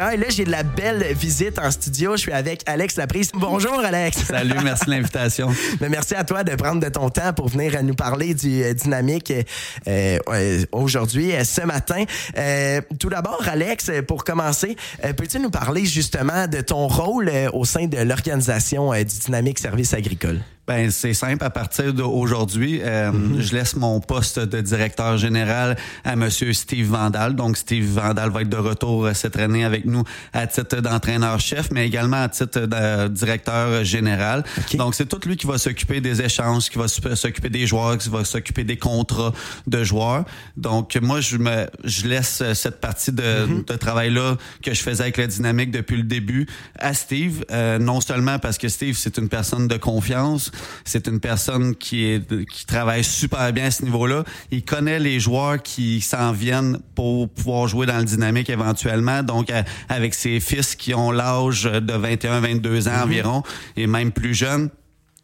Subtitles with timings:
[0.00, 2.12] Ah, et là, j'ai de la belle visite en studio.
[2.12, 3.30] Je suis avec Alex Laprise.
[3.34, 4.26] Bonjour, Alex.
[4.26, 5.48] Salut, merci de l'invitation.
[5.80, 8.74] Mais merci à toi de prendre de ton temps pour venir nous parler du euh,
[8.74, 12.04] dynamique euh, euh, aujourd'hui, euh, ce matin.
[12.36, 17.64] Euh, tout d'abord, Alex, pour commencer, euh, peux-tu nous parler justement de ton rôle au
[17.64, 20.38] sein de l'organisation du Dynamique Service Agricole?
[20.68, 21.42] Ben c'est simple.
[21.42, 23.10] À partir d'aujourd'hui, euh,
[23.40, 27.34] je laisse mon poste de directeur général à Monsieur Steve Vandal.
[27.34, 31.70] Donc Steve Vandal va être de retour euh, cette année avec nous à titre d'entraîneur-chef,
[31.70, 34.44] mais également à titre de directeur général.
[34.76, 37.96] Donc c'est tout lui qui va s'occuper des échanges, qui va s'oc- s'occuper des joueurs,
[37.96, 39.32] qui va s'occuper des contrats
[39.66, 40.24] de joueurs.
[40.58, 44.82] Donc moi je me je laisse euh, cette partie de, de travail là que je
[44.82, 46.46] faisais avec la dynamique depuis le début
[46.78, 47.42] à Steve.
[47.52, 50.50] Euh, non seulement parce que Steve c'est une personne de confiance,
[50.84, 54.24] c'est une personne qui est qui travaille super bien à ce niveau-là.
[54.50, 59.22] Il connaît les joueurs qui s'en viennent pour pouvoir jouer dans le dynamique éventuellement.
[59.22, 59.52] Donc
[59.88, 63.42] avec ses fils qui ont l'âge de 21-22 ans environ
[63.76, 64.70] et même plus jeunes.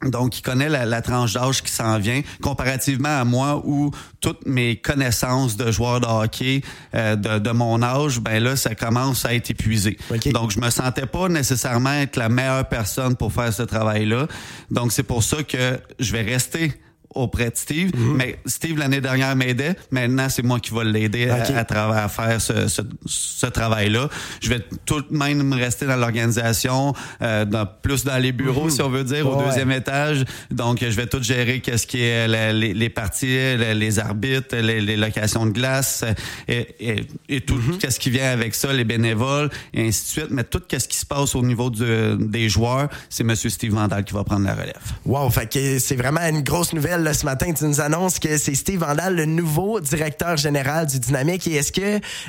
[0.02, 4.46] Donc, il connaît la, la tranche d'âge qui s'en vient, comparativement à moi où toutes
[4.46, 6.62] mes connaissances de joueurs de hockey
[6.94, 9.96] euh, de, de mon âge, ben là, ça commence à être épuisé.
[10.32, 14.26] Donc, je me sentais pas nécessairement être la meilleure personne pour faire ce travail-là.
[14.70, 16.72] Donc, c'est pour ça que je vais rester
[17.14, 17.90] auprès de Steve.
[18.16, 19.76] Mais Steve, l'année dernière, m'aidait.
[19.90, 21.50] Maintenant, c'est moi qui vais l'aider à- Ok.
[21.56, 24.08] à, travers à faire ce, ce, ce travail-là.
[24.42, 26.92] Je vais tout de même rester dans l'organisation,
[27.22, 27.44] euh,
[27.82, 29.46] plus dans les bureaux, si on veut dire, au Ouais.
[29.46, 30.24] deuxième étage.
[30.50, 34.56] Donc, je vais tout gérer qu'est-ce qui est la- les, les parties, les, les arbitres,
[34.56, 36.04] les, les locations de glace
[36.48, 40.30] et, et, et tout qu'est-ce qui vient avec ça, les bénévoles et ainsi de suite.
[40.30, 44.04] Mais tout qu'est-ce qui se passe au niveau du- des joueurs, c'est Monsieur Steve Vandal
[44.04, 44.74] qui va prendre la relève.
[45.04, 47.52] Wow, fait que c'est vraiment une grosse nouvelle là, ce matin.
[47.52, 51.46] Tu nous annonces que c'est Steve Vandal, le nouveau directeur général du Dynamique.
[51.46, 51.80] Et est-ce que,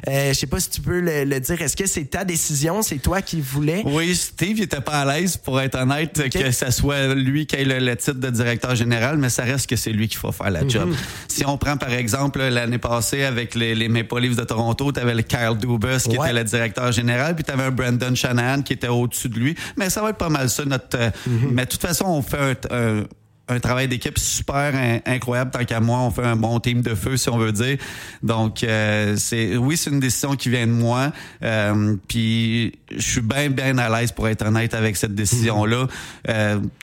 [0.07, 2.81] euh, je sais pas si tu peux le, le dire, est-ce que c'est ta décision,
[2.81, 3.81] c'est toi qui voulais?
[3.85, 7.55] Oui, Steve il était pas à l'aise, pour être honnête, que ça soit lui qui
[7.55, 10.31] ait le, le titre de directeur général, mais ça reste que c'est lui qui faut
[10.31, 10.94] faire la job.
[11.27, 15.00] Si on prend par exemple l'année passée avec les, les Maple Leafs de Toronto, tu
[15.00, 16.27] avais le Kyle Dubas qui Ouais.
[16.29, 19.55] était le directeur général, puis tu avais un Brandon Shanahan qui était au-dessus de lui.
[19.77, 20.97] Mais ça va être pas mal ça, notre.
[20.97, 21.09] euh,
[21.51, 22.38] Mais de toute façon, on fait
[22.71, 22.75] un.
[22.75, 23.03] un
[23.47, 26.95] un travail d'équipe super in- incroyable tant qu'à moi on fait un bon team de
[26.95, 27.78] feu si on veut dire.
[28.23, 31.11] Donc euh, c'est oui c'est une décision qui vient de moi
[31.44, 35.88] euh, puis je suis bien bien à l'aise pour être honnête avec cette décision là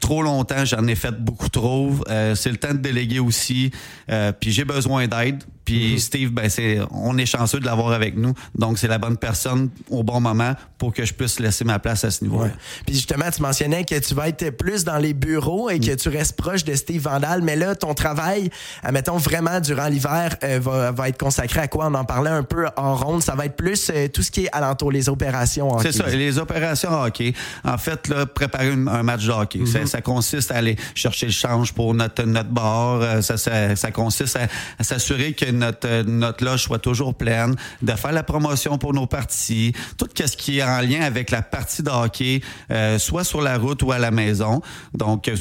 [0.00, 1.93] trop longtemps j'en ai fait beaucoup trop.
[2.09, 3.71] Euh, c'est le temps de déléguer aussi.
[4.11, 8.17] Euh, puis j'ai besoin d'aide puis Steve ben c'est on est chanceux de l'avoir avec
[8.17, 11.78] nous donc c'est la bonne personne au bon moment pour que je puisse laisser ma
[11.78, 12.50] place à ce niveau là Ouais.
[12.87, 16.09] Puis justement, tu mentionnais que tu vas être plus dans les bureaux et que tu
[16.09, 18.50] restes proche de Steve Vandal, mais là, ton travail,
[18.83, 21.87] admettons vraiment durant l'hiver, euh, va, va être consacré à quoi?
[21.87, 23.23] On en parlait un peu en ronde.
[23.23, 25.79] Ça va être plus euh, tout ce qui est alentour, les opérations.
[25.79, 26.11] C'est hockey.
[26.11, 27.33] ça, les opérations hockey.
[27.65, 29.67] En fait, là, préparer un match de hockey, Mhm.
[29.67, 33.00] ça, ça consiste à aller chercher le change pour notre notre bar.
[33.03, 34.49] euh, Ça, ça, ça consiste à,
[34.79, 39.07] à s'assurer que notre notre loge soit toujours pleine, de faire la promotion pour nos
[39.07, 42.41] parties, tout ce qui est en lien avec la partie de hockey,
[42.71, 44.61] euh, soit sur la route ou à la maison.
[44.95, 45.37] Donc euh,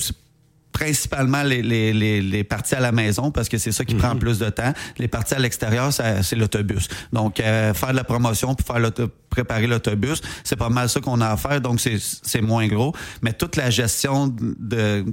[0.72, 4.16] principalement les, les, les, les parties à la maison parce que c'est ça qui prend
[4.16, 4.74] plus de temps.
[4.98, 6.88] Les parties à l'extérieur, c'est l'autobus.
[7.14, 8.82] Donc, euh, faire de la promotion puis faire
[9.30, 11.62] préparer l'autobus, c'est pas mal ça qu'on a à faire.
[11.62, 12.94] Donc, c'est c'est moins gros.
[13.22, 15.06] Mais toute la gestion de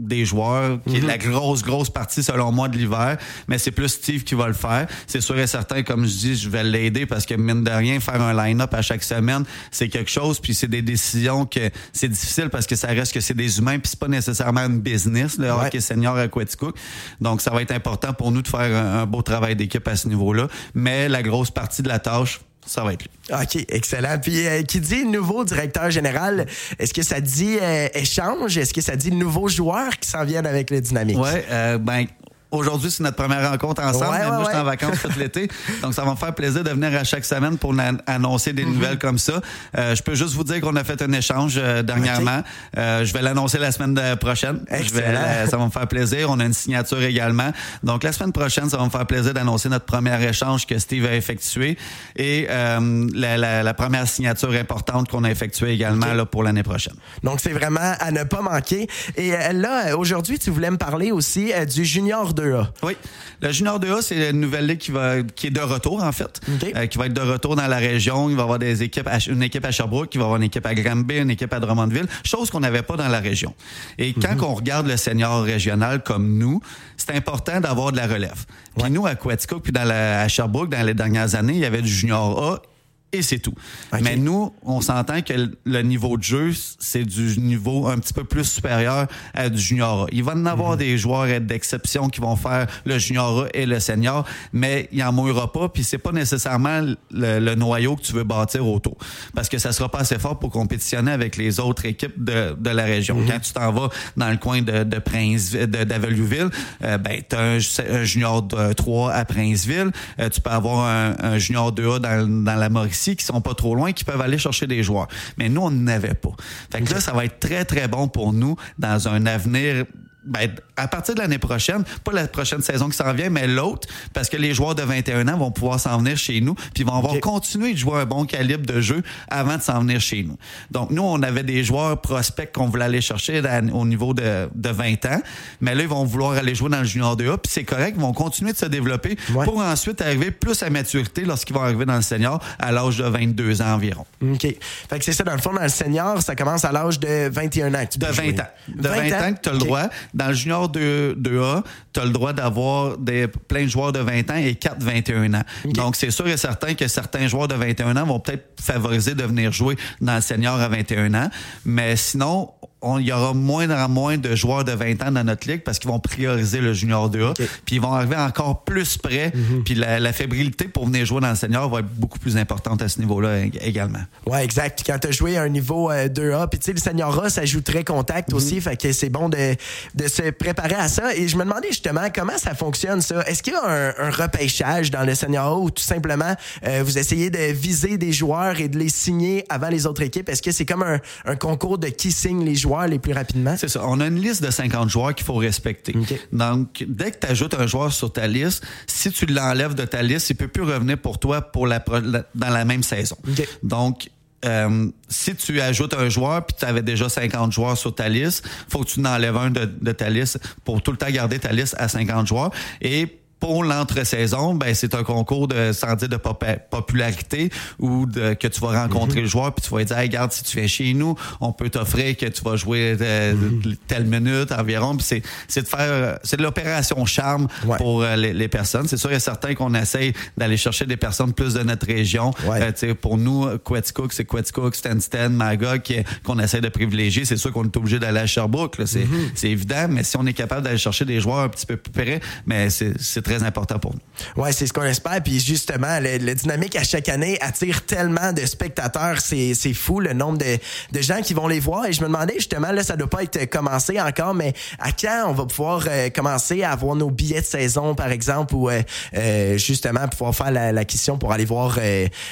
[0.00, 3.18] des joueurs, qui est la grosse, grosse partie, selon moi, de l'hiver.
[3.48, 4.86] Mais c'est plus Steve qui va le faire.
[5.06, 8.00] C'est sûr et certain, comme je dis, je vais l'aider parce que, mine de rien,
[8.00, 10.40] faire un line-up à chaque semaine, c'est quelque chose.
[10.40, 13.78] Puis c'est des décisions que c'est difficile parce que ça reste que c'est des humains.
[13.78, 15.66] Puis c'est pas nécessairement une business, le Ouais.
[15.66, 16.76] hockey senior à Quaticook.
[17.20, 19.96] Donc, ça va être important pour nous de faire un, un beau travail d'équipe à
[19.96, 20.48] ce niveau-là.
[20.74, 23.10] Mais la grosse partie de la tâche, ça va être lui.
[23.32, 24.18] OK, excellent.
[24.20, 26.46] Puis euh, qui dit nouveau directeur général,
[26.78, 28.58] est-ce que ça dit euh, échange?
[28.58, 31.18] Est-ce que ça dit nouveaux joueurs qui s'en viennent avec le dynamique?
[31.18, 32.06] Ouais, euh, ben
[32.50, 34.10] aujourd'hui c'est notre première rencontre ensemble.
[34.12, 35.48] Ouais, mais ouais, moi, je suis en vacances tout l'été,
[35.82, 37.74] donc ça va me faire plaisir de venir à chaque semaine pour
[38.06, 38.56] annoncer Mhm.
[38.56, 39.40] des nouvelles comme ça.
[39.78, 42.42] Euh, je peux juste vous dire qu'on a fait un échange euh, dernièrement.
[42.76, 44.64] Euh, je vais l'annoncer la semaine prochaine.
[44.70, 46.28] Je vais, euh, ça va me faire plaisir.
[46.30, 47.52] On a une signature également.
[47.82, 51.04] Donc la semaine prochaine, ça va me faire plaisir d'annoncer notre premier échange que Steve
[51.06, 51.76] a effectué
[52.16, 56.62] et euh, la, la- la première signature importante qu'on a effectuée également là, pour l'année
[56.62, 56.94] prochaine.
[57.22, 58.88] Donc, c'est vraiment à ne pas manquer.
[59.16, 62.66] Et euh, là, aujourd'hui, tu voulais me parler aussi du Junior 2A.
[62.82, 62.96] Oui.
[63.42, 66.40] Le Junior 2A, c'est une nouvelle ligue qui, va, qui est de retour, en fait.
[66.76, 68.28] Euh, qui va être de retour dans la région.
[68.30, 70.36] Il va y avoir des équipes, à- une équipe à Sherbrooke, il va y avoir
[70.38, 73.54] une équipe à Granby, une équipe à Drummondville, chose qu'on n'avait pas dans la région.
[73.98, 74.44] Et quand Mhm.
[74.44, 76.60] on regarde le senior régional comme nous,
[76.96, 78.44] c'est important d'avoir de la relève.
[78.78, 81.64] Puis nous, à Quaticook, puis dans la, à Sherbrooke, dans les dernières années, il y
[81.64, 82.62] avait du Junior A
[83.12, 83.54] et c'est tout.
[84.00, 85.32] Mais nous, on s'entend que
[85.64, 90.04] le niveau de jeu, c'est du niveau un petit peu plus supérieur à du junior
[90.04, 90.06] A.
[90.12, 90.78] Il va y en avoir mhm.
[90.78, 95.12] des joueurs d'exception qui vont faire le junior A et le senior, mais il en
[95.12, 98.96] mourra pas, puis c'est pas nécessairement le, noyau que tu veux bâtir autour.
[99.34, 102.70] Parce que ça sera pas assez fort pour compétitionner avec les autres équipes de, de
[102.70, 103.16] la région.
[103.16, 103.26] Mhm.
[103.28, 106.50] Quand tu t'en vas dans le coin de, de Prince, d'Avelueville,
[106.84, 108.46] euh, ben, tu as un, junior
[108.76, 109.90] 3 à Princeville,
[110.20, 113.54] euh, tu peux avoir un, un junior 2A dans, dans la Mauricie qui sont pas
[113.54, 115.08] trop loin, qui peuvent aller chercher des joueurs.
[115.38, 116.32] Mais nous, on n'avait pas.
[116.70, 119.86] Fait que là, ça va être très, très bon pour nous dans un avenir
[120.24, 123.88] ben, à partir de l'année prochaine, pas la prochaine saison qui s'en vient, mais l'autre,
[124.12, 126.94] parce que les joueurs de 21 ans vont pouvoir s'en venir chez nous, puis vont
[126.94, 130.36] avoir continué de jouer un bon calibre de jeu avant de s'en venir chez nous.
[130.70, 134.68] Donc, nous, on avait des joueurs prospects qu'on voulait aller chercher au niveau de, de
[134.70, 135.20] 20 ans,
[135.60, 138.02] mais là, ils vont vouloir aller jouer dans le junior 2A, puis c'est correct, ils
[138.02, 141.96] vont continuer de se développer pour ensuite arriver plus à maturité lorsqu'ils vont arriver dans
[141.96, 144.04] le senior à l'âge de 22 ans environ.
[144.22, 144.42] OK.
[144.42, 147.28] Fait que c'est ça, dans le fond, dans le senior, ça commence à l'âge de
[147.28, 147.84] 21 ans.
[147.96, 148.46] de 20 ans.
[148.68, 151.62] De 20, ans que tu as le droit dans le junior 2, a
[151.92, 155.34] tu as le droit d'avoir des plein de joueurs de 20 ans et 4 21
[155.34, 155.42] ans.
[155.64, 159.24] Donc, c'est sûr et certain que certains joueurs de 21 ans vont peut-être favoriser de
[159.24, 161.30] venir jouer dans le senior à 21 ans.
[161.64, 162.50] Mais sinon,
[162.98, 165.78] il y aura moins en moins de joueurs de 20 ans dans notre ligue parce
[165.78, 167.34] qu'ils vont prioriser le junior 2A.
[167.64, 169.32] Puis ils vont arriver encore plus près.
[169.34, 169.64] Mhm.
[169.64, 172.88] Puis la, fébrilité pour venir jouer dans le senior va être beaucoup plus importante à
[172.88, 174.00] ce niveau-là également.
[174.26, 174.82] Ouais, exact.
[174.84, 177.30] Quand tu as joué à un niveau 2A, euh, puis tu sais, le senior A,
[177.30, 178.36] ça joue très contact mhm.
[178.36, 178.60] aussi.
[178.60, 179.54] Fait que c'est bon de,
[179.94, 181.14] de, se préparer à ça.
[181.14, 183.22] Et je me demandais justement comment ça fonctionne, ça?
[183.26, 186.34] Est-ce qu'il y a un, un, repêchage dans le senior A ou tout simplement
[186.66, 190.28] euh, vous essayez de viser des joueurs et de les signer avant les autres équipes?
[190.28, 192.69] Est-ce que c'est comme un, un concours de qui signe les joueurs?
[192.86, 193.56] Les plus rapidement?
[193.56, 193.82] C'est ça.
[193.86, 195.94] On a une liste de 50 joueurs qu'il faut respecter.
[196.32, 200.02] Donc, dès que tu ajoutes un joueur sur ta liste, si tu l'enlèves de ta
[200.02, 203.16] liste, il peut plus revenir pour toi pour la, dans la même saison.
[203.62, 204.08] Donc,
[204.44, 208.48] euh, si tu ajoutes un joueur puis tu avais déjà 50 joueurs sur ta liste,
[208.68, 211.38] faut que tu en enlèves un de, de, ta liste pour tout le temps garder
[211.38, 212.50] ta liste à 50 joueurs.
[212.80, 218.46] Et pour l'entre-saison, ben c'est un concours de sans dire de popularité ou de que
[218.46, 219.24] tu vas rencontrer mhm.
[219.24, 221.70] le joueur puis tu vas dire hey, regarde si tu fais chez nous, on peut
[221.70, 223.76] t'offrir que tu vas jouer euh, mhm.
[223.88, 227.48] telle minute environ puis c'est c'est de faire c'est de l'opération charme
[227.78, 228.86] pour euh, les, personnes.
[228.88, 232.32] C'est sûr et certain qu'on essaye d'aller chercher des personnes plus de notre région.
[232.46, 235.82] Euh, pour nous Quetzcook, c'est Quetzcook, Stansted, Magog
[236.24, 237.24] qu'on essaie de privilégier.
[237.24, 240.32] C'est sûr qu'on est obligé d'aller à Sherbrooke, c'est c'est évident, mais si on est
[240.32, 243.78] capable d'aller chercher des joueurs un petit peu plus près, mais c'est c'est très important
[243.78, 244.42] pour nous.
[244.42, 245.22] Ouais, c'est ce qu'on espère.
[245.22, 249.20] Puis justement, le, dynamique à chaque année attire tellement de spectateurs.
[249.20, 250.58] C'est, c'est fou le nombre de,
[250.92, 251.86] de gens qui vont les voir.
[251.86, 255.28] Et je me demandais justement, là, ça doit pas être commencé encore, mais à quand
[255.28, 258.82] on va pouvoir euh, commencer à avoir nos billets de saison, par exemple, ou euh,
[259.16, 261.78] euh, justement pouvoir faire la, la question pour aller voir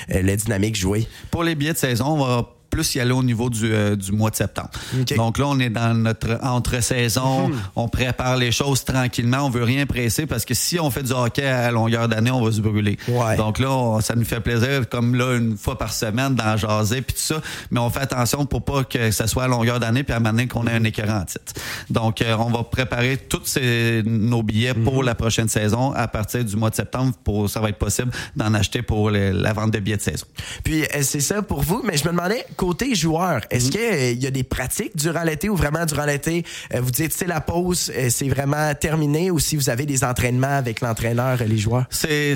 [0.09, 1.07] le dynamique jouer?
[1.31, 4.13] Pour les billets de saison, on va plus y aller au niveau du, euh, du
[4.13, 4.71] mois de septembre.
[5.17, 7.57] Donc là, on est dans notre entre-saison, mhm.
[7.75, 11.11] on prépare les choses tranquillement, on veut rien presser parce que si on fait du
[11.11, 12.97] hockey à longueur d'année, on va se brûler.
[13.37, 17.15] Donc là, ça nous fait plaisir, comme là, une fois par semaine, d'en jaser puis
[17.15, 17.41] tout ça,
[17.73, 20.47] mais on fait attention pour pas que ça soit à longueur d'année puis à un
[20.47, 21.55] qu'on ait un écœurant titre.
[21.91, 25.07] Donc, euh, on va préparer tous ces, nos billets pour mhm.
[25.07, 27.13] la prochaine saison à partir du mois de septembre.
[27.25, 30.27] Pour, ça va être possible d'en acheter pour la vente de billets de saison.
[30.63, 34.13] Puis, euh, c'est ça pour vous, mais je me demandais, côté joueur, est-ce qu'il euh,
[34.13, 36.45] y a des pratiques durant l'été ou vraiment durant l'été,
[36.75, 40.05] euh, vous dites c'est la pause, euh, c'est vraiment terminé ou si vous avez des
[40.05, 41.87] entraînements avec l'entraîneur, les joueurs?
[41.89, 42.35] C'est,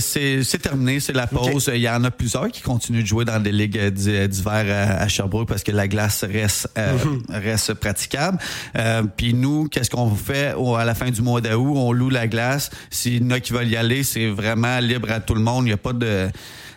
[0.62, 1.70] terminé, c'est la pause.
[1.74, 5.48] Il y en a plusieurs qui continuent de jouer dans des ligues d'hiver à, Sherbrooke
[5.48, 7.22] parce que la glace reste, mhm.
[7.28, 8.38] reste praticable.
[9.18, 11.74] Puis nous, qu'est-ce qu'on fait à la fin du mois d'août?
[11.76, 12.70] On loue la glace.
[12.88, 15.64] S'il y en a qui veulent y aller, c'est vraiment libre à tout le monde.
[15.64, 16.30] Il n'y a pas de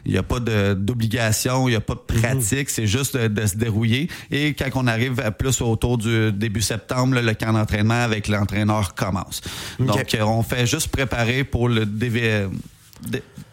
[0.06, 2.22] il n'y a pas d'obligation, il n'y a pas de mhm.
[2.22, 4.10] pratique, c'est juste de, se dérouiller.
[4.32, 8.94] Et quand on arrive à plus autour du début septembre, le camp d'entraînement avec l'entraîneur
[8.94, 9.42] commence.
[9.80, 12.50] Donc, euh, on fait juste préparer pour le début.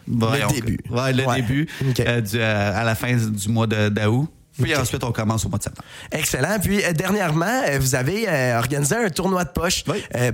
[0.07, 1.67] le début
[1.99, 4.29] euh, euh, à la fin du mois d'août.
[4.61, 5.87] Puis ensuite, on commence au mois de septembre.
[6.11, 6.59] Excellent.
[6.61, 9.83] Puis euh, dernièrement, euh, vous avez euh, organisé un tournoi de poche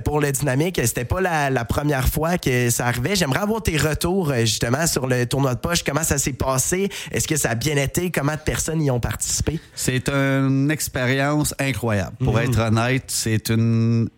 [0.04, 0.80] pour le Dynamique.
[0.84, 3.16] C'était pas la, première fois que ça arrivait.
[3.16, 5.82] J'aimerais avoir tes retours justement sur le tournoi de poche.
[5.84, 6.88] Comment ça s'est passé?
[7.10, 8.10] Est-ce que ça a bien été?
[8.10, 9.60] Comment de personnes y ont participé?
[9.74, 12.16] C'est une expérience incroyable.
[12.18, 12.42] Pour mhm.
[12.42, 14.08] être honnête, c'est une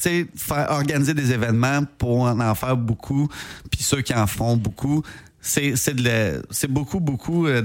[0.00, 0.26] tu sais,
[0.68, 3.28] organiser des événements pour en faire beaucoup,
[3.70, 5.02] puis ceux qui en font beaucoup,
[5.44, 7.60] c'est c'est de c'est beaucoup beaucoup euh,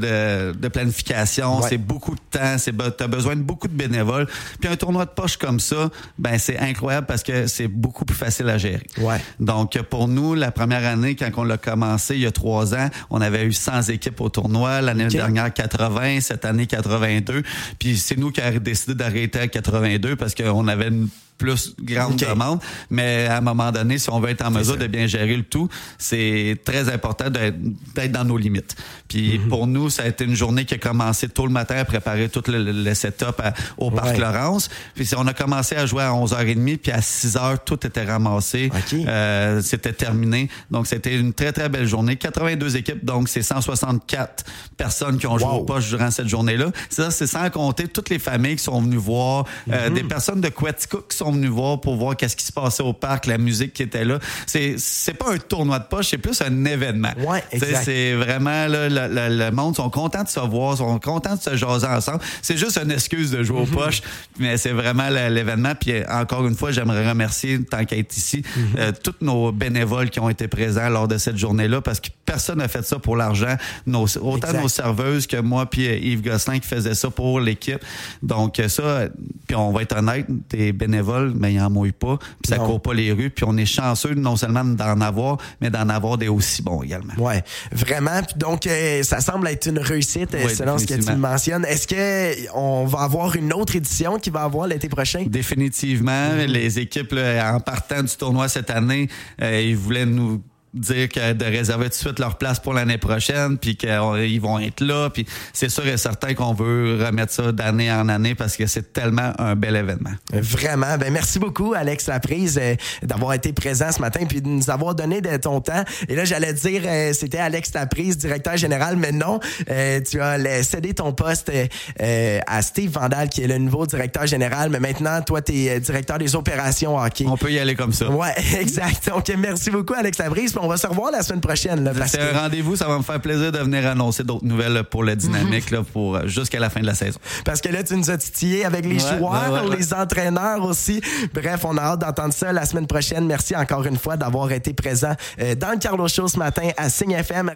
[0.54, 4.28] de, de planification, c'est beaucoup de temps, c'est tu as besoin de beaucoup de bénévoles.
[4.60, 8.18] Puis un tournoi de poche comme ça, ben c'est incroyable parce que c'est beaucoup plus
[8.18, 8.86] facile à gérer.
[8.98, 9.22] Ouais.
[9.40, 12.90] Donc pour nous, la première année quand on l'a commencé il y a trois ans,
[13.10, 17.44] on avait eu 100 équipes au tournoi, l'année dernière 80, cette année 82.
[17.80, 21.08] Puis c'est nous qui avons décidé d'arrêter à 82 parce qu'on avait une
[21.40, 22.60] plus grande demande.
[22.92, 25.44] Mais à un moment donné, si on veut être en mesure de bien gérer le
[25.44, 25.68] tout,
[25.98, 28.76] c'est très important d'être dans nos limites.
[29.08, 29.48] Puis mhm.
[29.48, 32.30] pour nous, ça a été une journée qui a commencé tôt le matin à préparer
[32.30, 33.42] tout le, setup
[33.78, 34.70] au Parc Laurence.
[34.94, 38.70] Puis on a commencé à jouer à 11h30, puis à 6h, tout était ramassé.
[38.94, 40.50] Euh, c'était terminé.
[40.70, 42.18] Donc c'était une très, très belle journée.
[42.18, 44.44] 82 équipes, donc c'est 164
[44.76, 46.72] personnes qui ont joué au poche durant cette journée-là.
[46.90, 49.96] C'est sans compter toutes les familles qui sont venues voir, euh, mhm.
[49.96, 52.94] des personnes de Quetzalcoatl qui sont venu voir pour voir qu'est-ce qui se passait au
[52.94, 54.20] parc, la musique qui était là.
[54.46, 57.12] C'est c'est pas un tournoi de poche, c'est plus un événement.
[57.26, 57.44] Ouais,
[57.84, 61.88] C'est vraiment là, le, monde sont contents de se voir, sont contents de se jaser
[61.88, 62.20] ensemble.
[62.42, 63.76] C'est juste une excuse de jouer aux mhm.
[63.76, 64.02] poches,
[64.38, 65.74] mais c'est vraiment l'événement.
[65.80, 68.64] Puis encore une fois, j'aimerais remercier tant qu'à être ici mhm.
[68.78, 72.60] euh, tous nos bénévoles qui ont été présents lors de cette journée-là, parce que personne
[72.60, 73.56] n'a fait ça pour l'argent.
[73.88, 77.84] autant nos serveuses que moi puis euh, Yves Gosselin qui faisait ça pour l'équipe.
[78.24, 79.08] Donc ça,
[79.50, 82.80] puis on va être honnête, des bénévoles mais il en mouille pas, puis ça court
[82.80, 86.28] pas les rues, puis on est chanceux non seulement d'en avoir, mais d'en avoir des
[86.28, 87.16] aussi bons également.
[87.18, 88.22] Ouais, vraiment.
[88.36, 91.66] Donc euh, ça semble être une réussite selon ce que tu mentionnes.
[91.66, 95.26] Est-ce que on va avoir une autre édition qui va avoir l'été prochain?
[95.28, 96.46] Définitivement, mm-hmm.
[96.46, 99.10] les équipes en partant du tournoi cette année,
[99.42, 102.98] euh, ils voulaient nous dire que de réserver tout de suite leur place pour l'année
[102.98, 107.52] prochaine, puis qu'ils vont être là, puis c'est sûr et certain qu'on veut remettre ça
[107.52, 110.12] d'année en année parce que c'est tellement un bel événement.
[110.32, 110.98] Vraiment.
[110.98, 114.96] Ben merci beaucoup, Alex Laprise, euh, d'avoir été présent ce matin, puis de nous avoir
[114.96, 115.84] donné de ton temps.
[116.08, 120.64] Et là, j'allais dire, euh, c'était Alex Laprise, directeur général, mais non, euh, tu as
[120.64, 121.52] cédé ton poste
[122.00, 126.18] à Steve Vandal, qui est le nouveau directeur général, mais maintenant, toi, tu es directeur
[126.18, 127.26] des opérations hockey.
[127.28, 128.10] On peut y aller comme ça.
[128.10, 129.10] Ouais, exact.
[129.10, 131.92] Donc, merci beaucoup, Alex Laprise on va se revoir la semaine prochaine.
[132.08, 135.16] C'est un rendez-vous, ça va me faire plaisir de venir annoncer d'autres nouvelles pour la
[135.16, 137.20] dynamique là, pour euh, jusqu'à la fin de la saison.
[137.46, 141.02] Parce que là, tu nous as titillé avec les joueurs, les entraîneurs aussi.
[141.34, 143.26] Bref, on a hâte d'entendre ça la semaine prochaine.
[143.26, 146.90] Merci encore une fois d'avoir été présent euh, dans le Carlos Show ce matin à
[146.90, 147.48] Signe FM.